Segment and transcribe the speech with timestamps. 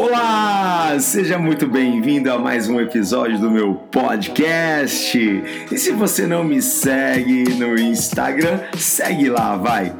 [0.00, 5.18] Olá, seja muito bem-vindo a mais um episódio do meu podcast.
[5.18, 9.92] E se você não me segue no Instagram, segue lá, vai,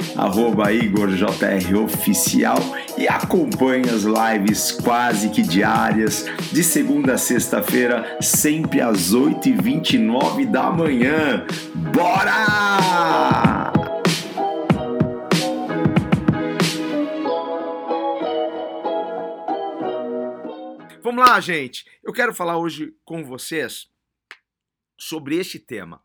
[0.73, 2.61] IgorJROficial
[2.97, 10.71] e acompanhe as lives quase que diárias, de segunda a sexta-feira, sempre às 8h29 da
[10.71, 11.45] manhã.
[11.75, 13.68] Bora!
[21.11, 21.87] Vamos lá, gente.
[22.05, 23.91] Eu quero falar hoje com vocês
[24.99, 26.05] sobre este tema.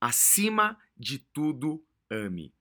[0.00, 2.52] Acima de tudo, ame.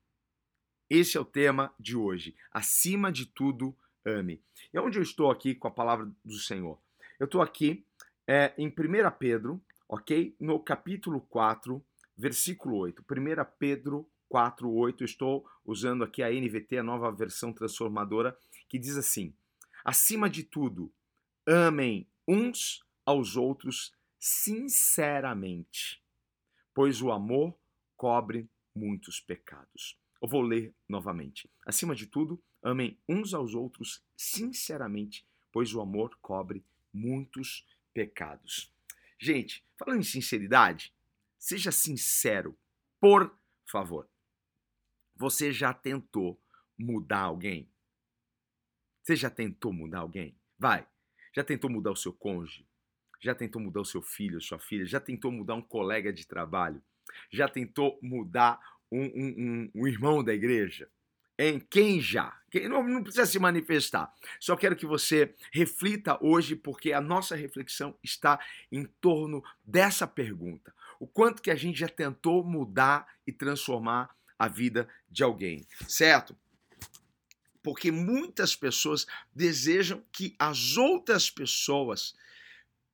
[0.87, 2.35] Esse é o tema de hoje.
[2.51, 3.75] Acima de tudo,
[4.05, 4.39] ame.
[4.71, 6.79] E onde eu estou aqui com a palavra do Senhor?
[7.19, 7.83] Eu estou aqui
[8.27, 8.71] é, em 1
[9.17, 10.35] Pedro, ok?
[10.39, 11.83] No capítulo 4,
[12.15, 13.01] versículo 8.
[13.01, 15.01] 1 Pedro 4, 8.
[15.01, 19.33] Eu estou usando aqui a NVT, a nova versão transformadora, que diz assim:
[19.83, 20.93] Acima de tudo,
[21.51, 25.99] Amem uns aos outros sinceramente,
[26.75, 27.57] pois o amor
[27.97, 29.99] cobre muitos pecados.
[30.21, 31.49] Eu vou ler novamente.
[31.65, 38.71] Acima de tudo, amem uns aos outros sinceramente, pois o amor cobre muitos pecados.
[39.17, 40.93] Gente, falando em sinceridade,
[41.39, 42.55] seja sincero,
[42.99, 44.07] por favor.
[45.15, 46.39] Você já tentou
[46.77, 47.67] mudar alguém?
[49.01, 50.37] Você já tentou mudar alguém?
[50.55, 50.87] Vai,
[51.33, 52.65] já tentou mudar o seu cônjuge?
[53.19, 54.85] Já tentou mudar o seu filho, sua filha?
[54.85, 56.81] Já tentou mudar um colega de trabalho?
[57.29, 58.59] Já tentou mudar
[58.91, 60.89] um, um, um, um irmão da igreja?
[61.37, 62.37] Em quem já?
[62.51, 64.13] Quem não, não, precisa se manifestar.
[64.39, 68.39] Só quero que você reflita hoje, porque a nossa reflexão está
[68.71, 70.73] em torno dessa pergunta.
[70.99, 76.35] O quanto que a gente já tentou mudar e transformar a vida de alguém, certo?
[77.69, 82.15] Porque muitas pessoas desejam que as outras pessoas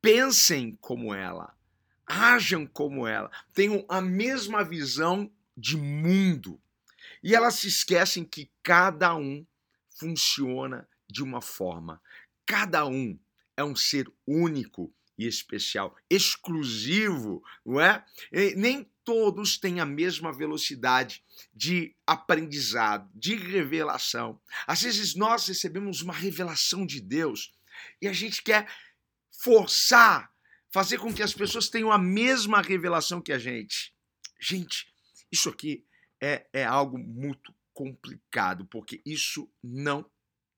[0.01, 1.57] pensem como ela,
[2.05, 6.61] ajam como ela, tenham a mesma visão de mundo.
[7.23, 9.47] E elas se esquecem que cada um
[9.91, 12.01] funciona de uma forma.
[12.45, 13.17] Cada um
[13.55, 18.03] é um ser único e especial, exclusivo, não é?
[18.29, 21.23] E nem todos têm a mesma velocidade
[21.53, 24.41] de aprendizado, de revelação.
[24.65, 27.53] Às vezes nós recebemos uma revelação de Deus
[28.01, 28.67] e a gente quer
[29.31, 30.31] forçar,
[30.73, 33.93] fazer com que as pessoas tenham a mesma revelação que a gente.
[34.39, 34.87] Gente,
[35.31, 35.85] isso aqui
[36.21, 40.09] é, é algo muito complicado, porque isso não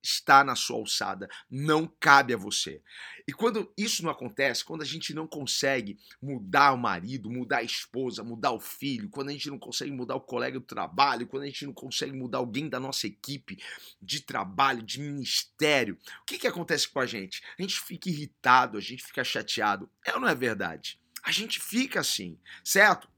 [0.01, 2.81] está na sua alçada, não cabe a você.
[3.27, 7.63] E quando isso não acontece, quando a gente não consegue mudar o marido, mudar a
[7.63, 11.43] esposa, mudar o filho, quando a gente não consegue mudar o colega do trabalho, quando
[11.43, 13.57] a gente não consegue mudar alguém da nossa equipe
[14.01, 17.43] de trabalho, de ministério, o que, que acontece com a gente?
[17.57, 19.89] A gente fica irritado, a gente fica chateado.
[20.05, 20.99] É ou não é verdade?
[21.23, 23.09] A gente fica assim, certo?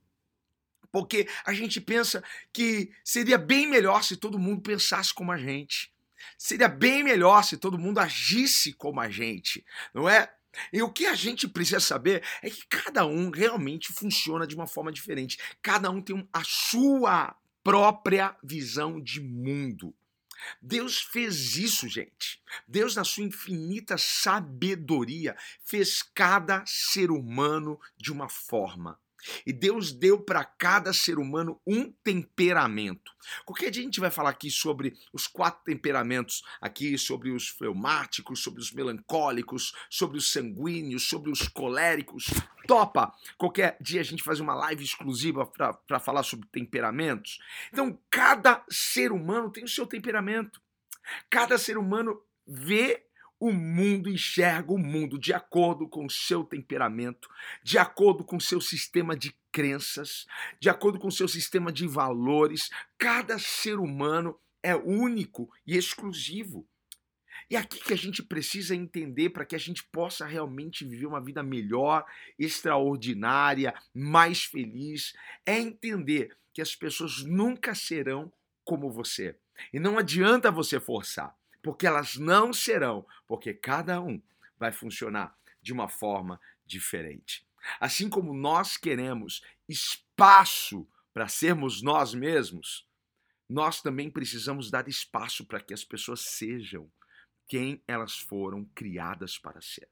[0.92, 5.94] Porque a gente pensa que seria bem melhor se todo mundo pensasse como a gente.
[6.38, 10.32] Seria bem melhor se todo mundo agisse como a gente, não é?
[10.74, 14.68] E o que a gente precisa saber é que cada um realmente funciona de uma
[14.68, 15.38] forma diferente.
[15.62, 19.94] Cada um tem a sua própria visão de mundo.
[20.62, 22.42] Deus fez isso, gente.
[22.68, 29.00] Deus, na sua infinita sabedoria, fez cada ser humano de uma forma.
[29.46, 33.12] E Deus deu para cada ser humano um temperamento.
[33.46, 38.42] Qualquer dia a gente vai falar aqui sobre os quatro temperamentos, aqui sobre os fleumáticos,
[38.42, 42.28] sobre os melancólicos, sobre os sanguíneos, sobre os coléricos.
[42.68, 43.14] Topa!
[43.38, 47.40] Qualquer dia a gente faz uma live exclusiva para falar sobre temperamentos.
[47.72, 50.62] Então, cada ser humano tem o seu temperamento.
[51.30, 53.09] Cada ser humano vê
[53.40, 57.30] o mundo enxerga o mundo de acordo com o seu temperamento,
[57.64, 60.26] de acordo com o seu sistema de crenças,
[60.60, 62.70] de acordo com o seu sistema de valores.
[62.98, 66.68] Cada ser humano é único e exclusivo.
[67.50, 71.24] E aqui que a gente precisa entender para que a gente possa realmente viver uma
[71.24, 72.06] vida melhor,
[72.38, 75.14] extraordinária, mais feliz,
[75.46, 78.32] é entender que as pessoas nunca serão
[78.64, 79.36] como você.
[79.74, 84.22] E não adianta você forçar porque elas não serão, porque cada um
[84.58, 87.46] vai funcionar de uma forma diferente.
[87.80, 92.88] Assim como nós queremos espaço para sermos nós mesmos,
[93.48, 96.90] nós também precisamos dar espaço para que as pessoas sejam
[97.48, 99.90] quem elas foram criadas para ser.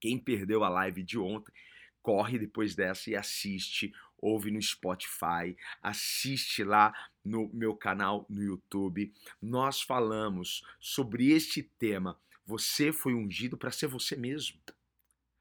[0.00, 1.52] Quem perdeu a live de ontem,
[2.00, 6.92] corre depois dessa e assiste ouve no Spotify, assiste lá
[7.24, 9.12] no meu canal no YouTube.
[9.40, 12.18] Nós falamos sobre este tema.
[12.46, 14.58] você foi ungido para ser você mesmo.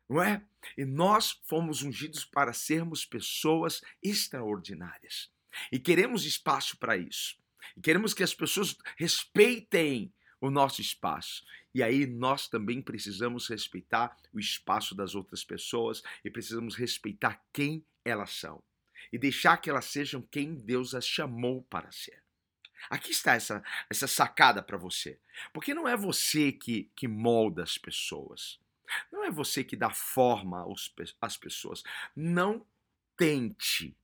[0.07, 0.45] Não é?
[0.77, 5.31] E nós fomos ungidos para sermos pessoas extraordinárias.
[5.71, 7.35] E queremos espaço para isso.
[7.75, 11.43] E queremos que as pessoas respeitem o nosso espaço.
[11.73, 17.83] E aí nós também precisamos respeitar o espaço das outras pessoas e precisamos respeitar quem
[18.05, 18.63] elas são
[19.11, 22.21] e deixar que elas sejam quem Deus as chamou para ser.
[22.89, 25.19] Aqui está essa, essa sacada para você.
[25.51, 28.59] Porque não é você que, que molda as pessoas.
[29.11, 31.83] Não é você que dá forma aos, às pessoas.
[32.15, 32.65] Não
[33.17, 33.95] tente.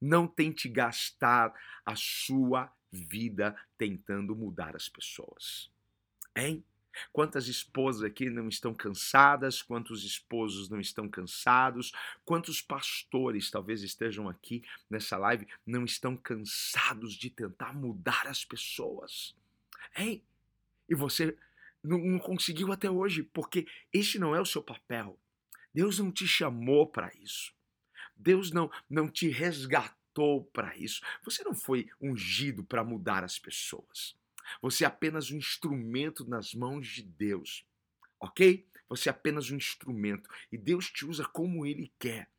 [0.00, 1.52] Não tente gastar
[1.84, 5.70] a sua vida tentando mudar as pessoas.
[6.34, 6.64] Hein?
[7.12, 9.62] Quantas esposas aqui não estão cansadas?
[9.62, 11.92] Quantos esposos não estão cansados?
[12.24, 19.34] Quantos pastores talvez estejam aqui nessa live não estão cansados de tentar mudar as pessoas?
[19.96, 20.22] Hein?
[20.88, 21.36] E você
[21.82, 25.18] não, não conseguiu até hoje, porque este não é o seu papel.
[25.72, 27.52] Deus não te chamou para isso.
[28.16, 31.02] Deus não, não te resgatou para isso.
[31.22, 34.16] Você não foi ungido para mudar as pessoas.
[34.62, 37.66] Você é apenas um instrumento nas mãos de Deus,
[38.20, 38.66] ok?
[38.88, 42.30] Você é apenas um instrumento e Deus te usa como Ele quer.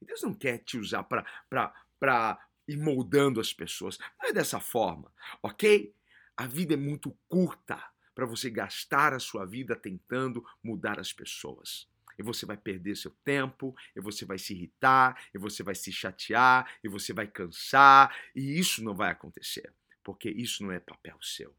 [0.00, 3.98] E Deus não quer te usar para ir moldando as pessoas.
[4.20, 5.12] Não é dessa forma,
[5.42, 5.94] ok?
[6.36, 7.82] A vida é muito curta
[8.14, 11.88] para você gastar a sua vida tentando mudar as pessoas.
[12.18, 15.90] E você vai perder seu tempo, e você vai se irritar, e você vai se
[15.90, 19.72] chatear, e você vai cansar, e isso não vai acontecer
[20.04, 21.54] porque isso não é papel seu.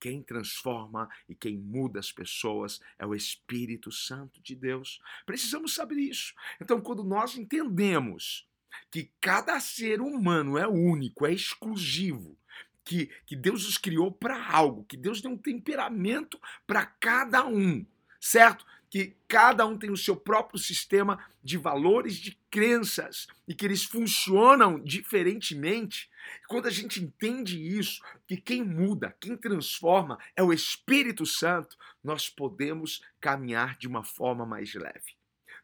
[0.00, 4.98] Quem transforma e quem muda as pessoas é o Espírito Santo de Deus.
[5.26, 6.32] Precisamos saber isso.
[6.58, 8.48] Então, quando nós entendemos
[8.90, 12.38] que cada ser humano é único, é exclusivo,
[12.82, 17.84] que, que Deus os criou para algo, que Deus tem um temperamento para cada um,
[18.18, 18.64] certo?
[18.90, 23.84] Que cada um tem o seu próprio sistema de valores, de crenças e que eles
[23.84, 26.10] funcionam diferentemente.
[26.48, 32.28] Quando a gente entende isso, que quem muda, quem transforma é o Espírito Santo, nós
[32.28, 35.16] podemos caminhar de uma forma mais leve.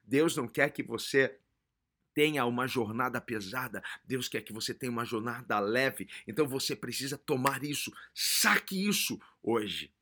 [0.04, 1.36] Deus não quer que você
[2.14, 6.08] tenha uma jornada pesada, Deus quer que você tenha uma jornada leve.
[6.26, 9.92] Então você precisa tomar isso, saque isso hoje.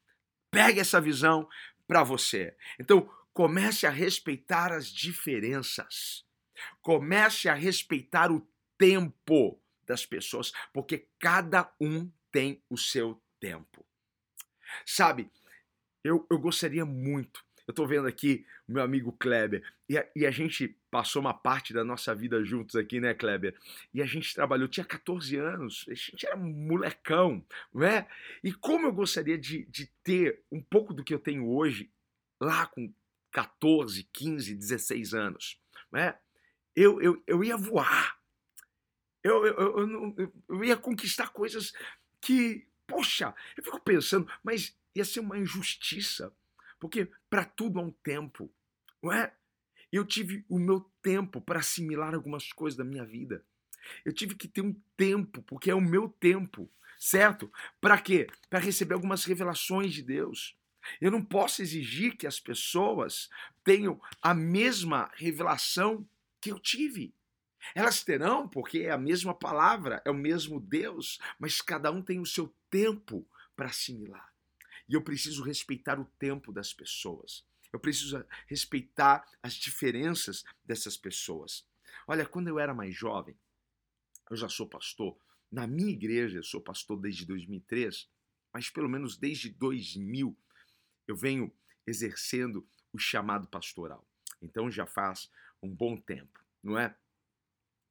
[0.50, 1.49] Pegue essa visão,
[1.87, 2.57] para você.
[2.79, 6.25] Então, comece a respeitar as diferenças.
[6.81, 8.47] Comece a respeitar o
[8.79, 13.85] tempo das pessoas, porque cada um tem o seu tempo.
[14.87, 15.31] Sabe,
[16.03, 17.44] eu, eu gostaria muito.
[17.67, 21.33] Eu estou vendo aqui o meu amigo Kleber, e a, e a, gente passou uma
[21.33, 23.55] parte da nossa vida juntos aqui, né, Kleber?
[23.93, 28.07] E a gente trabalhou, tinha 14 anos, a gente era molecão, não é?
[28.43, 31.91] E como eu gostaria de, de ter um pouco do que eu tenho hoje,
[32.41, 32.93] lá com
[33.31, 36.19] 14, 15, 16 anos, não é?
[36.77, 38.19] Eu, eu, eu ia voar,
[39.23, 41.73] eu, eu, eu, eu, eu ia conquistar coisas
[42.21, 46.33] que, poxa, eu fico pensando, mas ia ser uma injustiça,
[46.85, 48.53] porque para tudo há um tempo,
[49.03, 49.35] não é?
[49.91, 53.43] Eu tive o meu tempo para assimilar algumas coisas da minha vida.
[54.05, 57.51] Eu tive que ter um tempo, porque é o meu tempo, certo?
[57.81, 58.27] Para quê?
[58.51, 60.59] Para receber algumas revelações de Deus.
[61.01, 63.31] Eu não posso exigir que as pessoas
[63.65, 66.06] tenham a mesma revelação
[66.39, 67.15] que eu tive.
[67.75, 72.20] Elas terão, porque é a mesma palavra, é o mesmo Deus, mas cada um tem
[72.20, 74.33] o seu tempo para assimilar.
[74.88, 77.44] E eu preciso respeitar o tempo das pessoas.
[77.72, 81.67] Eu preciso respeitar as diferenças dessas pessoas.
[82.06, 83.36] Olha, quando eu era mais jovem,
[84.31, 85.17] eu já sou pastor.
[85.50, 88.08] Na minha igreja, eu sou pastor desde 2003,
[88.53, 90.36] mas pelo menos desde 2000
[91.06, 91.53] eu venho
[91.86, 94.06] exercendo o chamado pastoral.
[94.41, 95.31] Então já faz
[95.62, 96.94] um bom tempo, não é?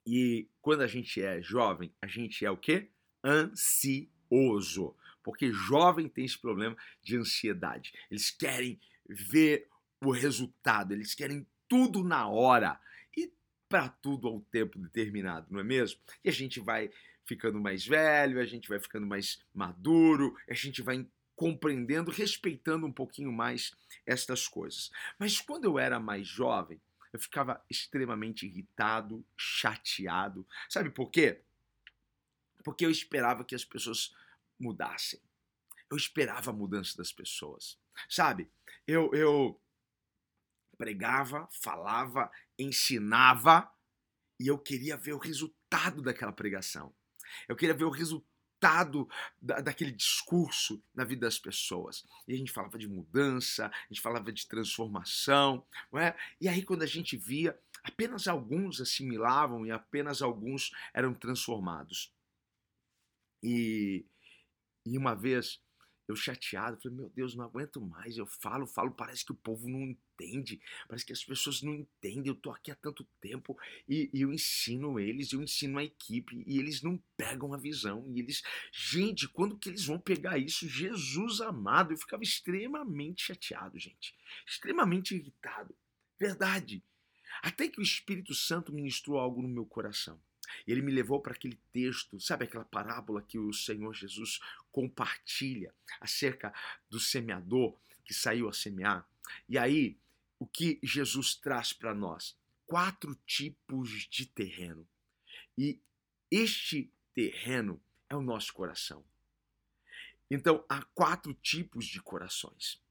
[0.05, 2.89] E quando a gente é jovem, a gente é o quê?
[3.23, 7.93] Ansioso porque jovem tem esse problema de ansiedade.
[8.11, 9.67] Eles querem ver
[10.01, 12.79] o resultado, eles querem tudo na hora
[13.15, 13.31] e
[13.69, 15.99] para tudo ao tempo determinado, não é mesmo?
[16.23, 16.91] E a gente vai
[17.25, 22.91] ficando mais velho, a gente vai ficando mais maduro, a gente vai compreendendo, respeitando um
[22.91, 23.73] pouquinho mais
[24.05, 24.91] estas coisas.
[25.17, 26.79] Mas quando eu era mais jovem,
[27.11, 30.45] eu ficava extremamente irritado, chateado.
[30.67, 31.41] Sabe por quê?
[32.63, 34.13] Porque eu esperava que as pessoas
[34.63, 35.21] mudassem.
[35.89, 37.77] Eu esperava a mudança das pessoas.
[38.09, 38.49] Sabe?
[38.87, 39.61] Eu, eu
[40.77, 43.69] pregava, falava, ensinava
[44.39, 46.93] e eu queria ver o resultado daquela pregação.
[47.47, 49.09] Eu queria ver o resultado resultado
[49.41, 52.05] da, daquele discurso na vida das pessoas.
[52.27, 56.15] E a gente falava de mudança, a gente falava de transformação, não é?
[56.39, 62.13] E aí quando a gente via, apenas alguns assimilavam e apenas alguns eram transformados.
[63.41, 64.05] E,
[64.85, 65.61] e uma vez
[66.07, 68.17] eu chateado, falei, meu Deus, não aguento mais.
[68.17, 72.27] Eu falo, falo, parece que o povo não entende, parece que as pessoas não entendem.
[72.27, 76.43] Eu tô aqui há tanto tempo e, e, eu ensino eles, eu ensino a equipe
[76.45, 78.05] e eles não pegam a visão.
[78.09, 80.67] E eles, gente, quando que eles vão pegar isso?
[80.67, 84.13] Jesus amado, eu ficava extremamente chateado, gente,
[84.45, 85.73] extremamente irritado.
[86.19, 86.83] Verdade.
[87.41, 90.21] Até que o Espírito Santo ministrou algo no meu coração.
[90.65, 94.39] E ele me levou para aquele texto, sabe aquela parábola que o Senhor Jesus
[94.71, 96.53] compartilha acerca
[96.89, 99.07] do semeador que saiu a semear?
[99.47, 99.97] E aí,
[100.39, 102.35] o que Jesus traz para nós?
[102.65, 104.87] Quatro tipos de terreno.
[105.57, 105.79] E
[106.29, 109.03] este terreno é o nosso coração.
[110.29, 112.81] Então, há quatro tipos de corações.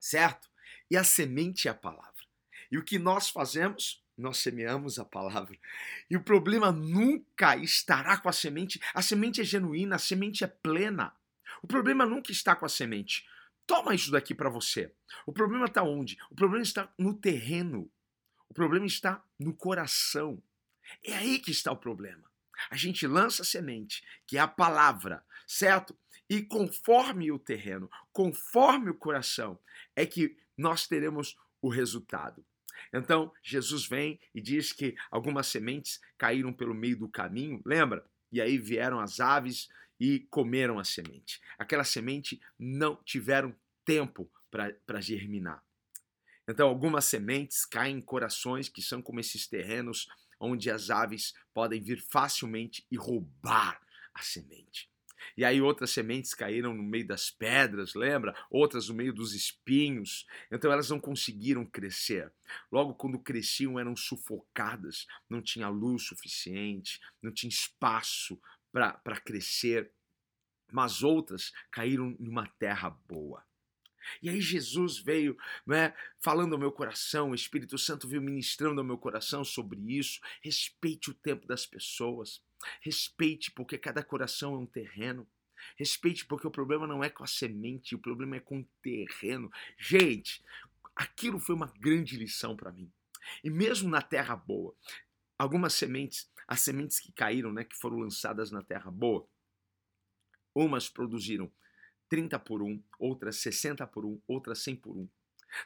[0.00, 0.50] Certo?
[0.90, 2.24] E a semente é a palavra.
[2.70, 4.02] E o que nós fazemos?
[4.18, 5.56] Nós semeamos a palavra.
[6.10, 8.80] E o problema nunca estará com a semente.
[8.92, 11.14] A semente é genuína, a semente é plena.
[11.62, 13.26] O problema nunca está com a semente.
[13.66, 14.92] Toma isso daqui para você.
[15.24, 16.18] O problema está onde?
[16.30, 17.90] O problema está no terreno.
[18.48, 20.42] O problema está no coração.
[21.04, 22.24] É aí que está o problema.
[22.70, 25.96] A gente lança a semente, que é a palavra, certo?
[26.28, 29.58] E conforme o terreno, conforme o coração,
[29.94, 32.44] é que nós teremos o resultado.
[32.92, 38.04] Então, Jesus vem e diz que algumas sementes caíram pelo meio do caminho, lembra?
[38.30, 39.68] E aí vieram as aves
[39.98, 41.40] e comeram a semente.
[41.58, 43.54] Aquela semente não tiveram
[43.84, 45.62] tempo para germinar.
[46.46, 50.08] Então, algumas sementes caem em corações que são como esses terrenos
[50.40, 53.80] onde as aves podem vir facilmente e roubar
[54.14, 54.90] a semente.
[55.36, 58.34] E aí outras sementes caíram no meio das pedras, lembra?
[58.50, 60.26] Outras no meio dos espinhos.
[60.50, 62.32] Então elas não conseguiram crescer.
[62.70, 68.40] Logo, quando cresciam, eram sufocadas, não tinha luz suficiente, não tinha espaço
[68.72, 69.90] para crescer.
[70.70, 73.42] Mas outras caíram numa terra boa.
[74.22, 78.86] E aí Jesus veio né, falando ao meu coração, o Espírito Santo veio ministrando ao
[78.86, 80.20] meu coração sobre isso.
[80.42, 82.42] Respeite o tempo das pessoas.
[82.80, 85.26] Respeite, porque cada coração é um terreno.
[85.76, 89.50] Respeite, porque o problema não é com a semente, o problema é com o terreno.
[89.76, 90.42] Gente,
[90.94, 92.90] aquilo foi uma grande lição para mim.
[93.42, 94.74] E mesmo na terra boa,
[95.38, 99.28] algumas sementes, as sementes que caíram, né, que foram lançadas na terra boa,
[100.54, 101.50] umas produziram
[102.08, 105.08] 30 por 1, outras 60 por 1, outras 100 por 1.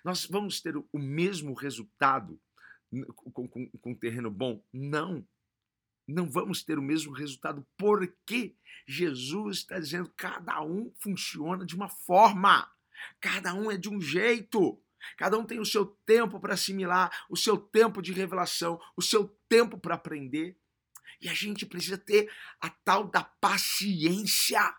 [0.05, 2.41] Nós vamos ter o mesmo resultado
[3.33, 4.63] com, com, com terreno bom?
[4.73, 5.27] Não
[6.07, 8.57] não vamos ter o mesmo resultado, porque
[8.87, 12.71] Jesus está dizendo que cada um funciona de uma forma,
[13.21, 14.83] cada um é de um jeito.
[15.17, 19.29] Cada um tem o seu tempo para assimilar, o seu tempo de revelação, o seu
[19.49, 20.57] tempo para aprender.
[21.21, 22.31] E a gente precisa ter
[22.61, 24.77] a tal da paciência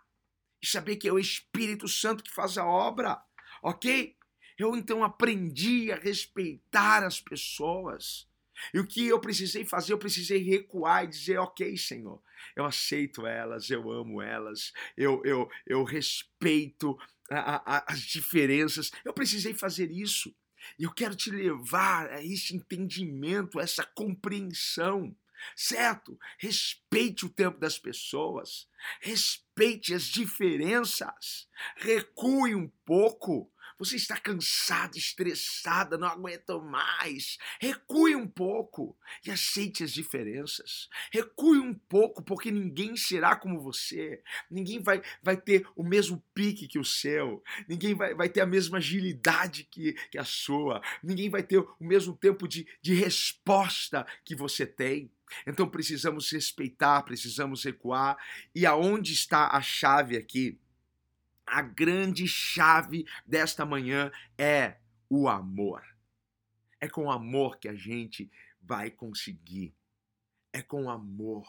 [0.62, 3.22] e saber que é o Espírito Santo que faz a obra,
[3.62, 4.16] ok?
[4.58, 8.30] Eu então aprendi a respeitar as pessoas.
[8.74, 9.94] E o que eu precisei fazer?
[9.94, 12.22] Eu precisei recuar e dizer: Ok, Senhor,
[12.56, 16.98] eu aceito elas, eu amo elas, eu, eu, eu respeito
[17.30, 18.92] a, a, as diferenças.
[19.04, 20.34] Eu precisei fazer isso.
[20.80, 25.16] E eu quero te levar a esse entendimento, a essa compreensão
[25.56, 26.18] certo?
[26.38, 28.68] Respeite o tempo das pessoas,
[29.02, 37.38] respeite as diferenças, recue um pouco, você está cansado, estressada, não aguenta mais.
[37.60, 40.90] Recue um pouco e aceite as diferenças.
[41.12, 44.22] Recue um pouco, porque ninguém será como você.
[44.50, 47.44] Ninguém vai, vai ter o mesmo pique que o seu.
[47.68, 50.82] Ninguém vai, vai ter a mesma agilidade que, que a sua.
[51.04, 55.12] Ninguém vai ter o mesmo tempo de, de resposta que você tem.
[55.48, 58.18] Então precisamos respeitar, precisamos recuar.
[58.54, 60.60] E aonde está a chave aqui?
[61.54, 65.84] A grande chave desta manhã é o amor.
[66.82, 69.76] É com amor que a gente vai conseguir.
[70.52, 71.48] É com amor.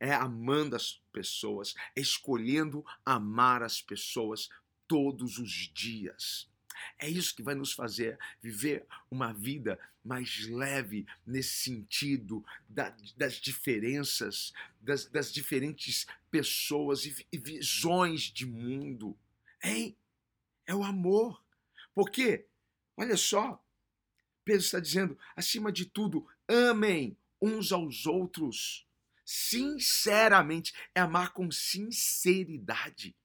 [0.00, 4.48] É amando as pessoas, é escolhendo amar as pessoas
[4.88, 6.50] todos os dias.
[6.98, 13.34] É isso que vai nos fazer viver uma vida mais leve nesse sentido da, das
[13.34, 19.16] diferenças, das, das diferentes pessoas e, e visões de mundo.
[19.62, 19.96] Hein?
[20.66, 21.42] É o amor.
[21.94, 22.46] Porque,
[22.96, 23.62] olha só,
[24.44, 28.86] Pedro está dizendo, acima de tudo, amem uns aos outros.
[29.24, 33.16] sinceramente, é amar com sinceridade,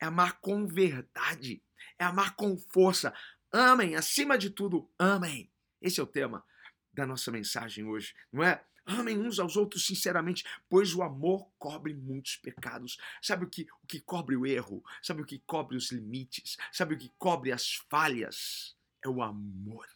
[0.00, 1.62] é amar com verdade,
[1.98, 3.14] é amar com força.
[3.52, 5.50] Amém, acima de tudo, amém.
[5.80, 6.44] Esse é o tema
[6.92, 8.64] da nossa mensagem hoje, não é?
[8.86, 12.96] Amem uns aos outros sinceramente, pois o amor cobre muitos pecados.
[13.20, 14.82] Sabe o que, o que cobre o erro?
[15.02, 16.56] Sabe o que cobre os limites?
[16.72, 18.76] Sabe o que cobre as falhas?
[19.04, 19.86] É o amor.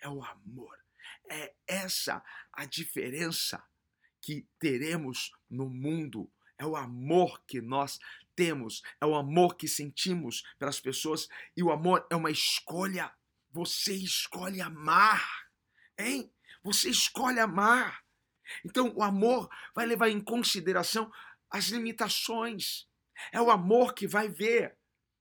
[0.00, 0.76] É o amor.
[1.30, 2.22] É essa
[2.52, 3.62] a diferença
[4.20, 6.28] que teremos no mundo.
[6.58, 7.98] É o amor que nós
[8.34, 13.12] temos, é o amor que sentimos pelas pessoas e o amor é uma escolha.
[13.50, 15.26] Você escolhe amar,
[15.98, 16.32] hein?
[16.62, 18.04] Você escolhe amar.
[18.64, 21.10] Então, o amor vai levar em consideração
[21.50, 22.86] as limitações.
[23.32, 24.76] É o amor que vai ver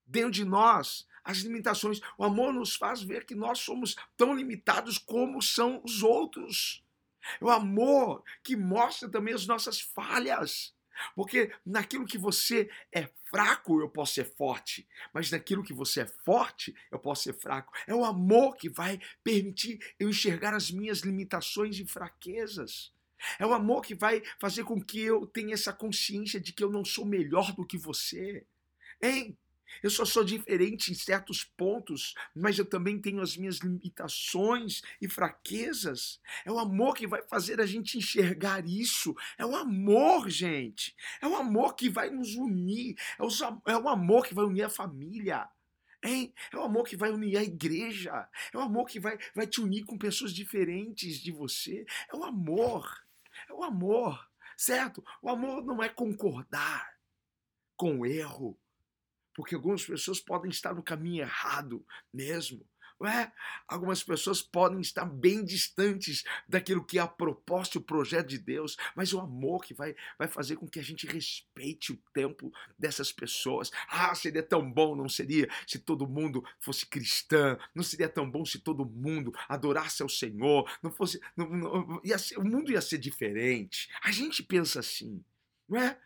[0.06, 2.00] dentro de nós as limitações.
[2.18, 6.84] O amor nos faz ver que nós somos tão limitados como são os outros.
[7.42, 10.74] É o amor que mostra também as nossas falhas.
[11.16, 16.06] Porque naquilo que você é fraco, eu posso ser forte, mas naquilo que você é
[16.24, 17.74] forte, eu posso ser fraco.
[17.86, 22.94] É o amor que vai permitir eu enxergar as minhas limitações e fraquezas.
[23.40, 26.70] É o amor que vai fazer com que eu tenha essa consciência de que eu
[26.70, 28.46] não sou melhor do que você.
[29.02, 29.38] Hein?
[29.82, 35.08] Eu só sou diferente em certos pontos, mas eu também tenho as minhas limitações e
[35.08, 36.20] fraquezas.
[36.46, 39.16] É o amor que vai fazer a gente enxergar isso.
[39.38, 40.96] É o amor, gente.
[41.22, 42.96] É o amor que vai nos unir.
[43.20, 43.30] É o,
[43.68, 45.48] é o amor que vai unir a família.
[46.04, 46.34] Hein?
[46.52, 48.28] É o amor que vai unir a igreja.
[48.54, 51.86] É o amor que vai, vai te unir com pessoas diferentes de você.
[52.12, 53.06] É o amor.
[53.50, 54.28] É o amor.
[54.56, 55.04] Certo?
[55.22, 56.98] O amor não é concordar
[57.76, 58.60] com o erro
[59.38, 62.68] porque algumas pessoas podem estar no caminho errado mesmo.
[63.06, 63.32] É?
[63.68, 68.76] Algumas pessoas podem estar bem distantes daquilo que é a proposta o projeto de Deus,
[68.96, 73.12] mas o amor que vai, vai fazer com que a gente respeite o tempo dessas
[73.12, 73.70] pessoas.
[73.88, 78.44] Ah, seria tão bom, não seria, se todo mundo fosse cristã, não seria tão bom
[78.44, 81.22] se todo mundo adorasse ao Senhor, não fosse.
[81.36, 83.94] Não, não, ser, o mundo ia ser diferente.
[84.02, 85.24] A gente pensa assim,
[85.70, 86.02] não é?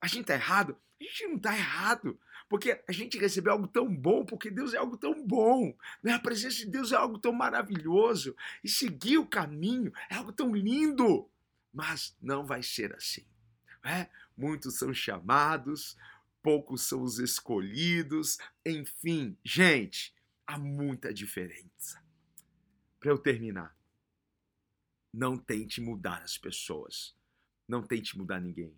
[0.00, 0.80] A gente está errado?
[0.98, 2.18] A gente não está errado.
[2.48, 5.76] Porque a gente recebeu algo tão bom, porque Deus é algo tão bom.
[6.02, 6.12] Né?
[6.12, 8.36] A presença de Deus é algo tão maravilhoso.
[8.62, 11.28] E seguir o caminho é algo tão lindo.
[11.72, 13.26] Mas não vai ser assim.
[13.82, 14.08] Né?
[14.36, 15.96] Muitos são chamados,
[16.42, 18.38] poucos são os escolhidos.
[18.64, 20.14] Enfim, gente,
[20.46, 22.02] há muita diferença.
[23.00, 23.76] Para eu terminar,
[25.12, 27.14] não tente mudar as pessoas.
[27.66, 28.76] Não tente mudar ninguém.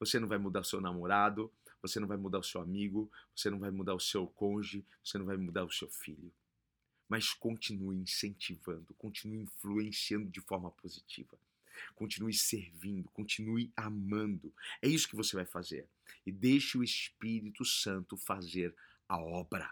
[0.00, 1.52] Você não vai mudar seu namorado,
[1.86, 5.18] você não vai mudar o seu amigo, você não vai mudar o seu cônjuge, você
[5.18, 6.32] não vai mudar o seu filho.
[7.06, 11.38] Mas continue incentivando, continue influenciando de forma positiva.
[11.94, 14.50] Continue servindo, continue amando.
[14.80, 15.86] É isso que você vai fazer.
[16.24, 18.74] E deixe o Espírito Santo fazer
[19.06, 19.70] a obra.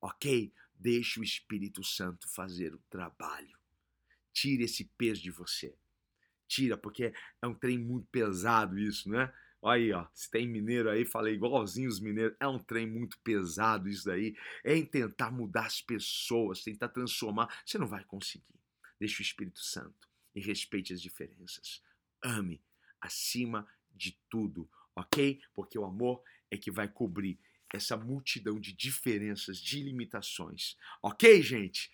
[0.00, 0.52] Ok?
[0.76, 3.58] Deixe o Espírito Santo fazer o trabalho.
[4.32, 5.74] Tire esse peso de você.
[6.46, 9.34] Tira, porque é um trem muito pesado isso, né?
[9.64, 12.36] Aí, ó, se tem mineiro aí, falei igualzinho os mineiros.
[12.38, 14.36] É um trem muito pesado isso daí.
[14.64, 17.48] É em tentar mudar as pessoas, tentar transformar.
[17.66, 18.60] Você não vai conseguir.
[19.00, 21.82] Deixe o Espírito Santo e respeite as diferenças.
[22.22, 22.62] Ame
[23.00, 25.40] acima de tudo, ok?
[25.54, 27.38] Porque o amor é que vai cobrir
[27.72, 30.76] essa multidão de diferenças, de limitações.
[31.02, 31.90] Ok, gente?